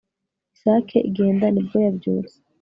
isake 0.55 0.97
igenda 1.09 1.45
nibwo 1.49 1.77
yabyutse 1.85 2.35